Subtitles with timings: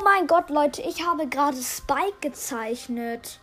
[0.00, 3.38] Oh mein Gott, Leute, ich habe gerade Spike gezeichnet.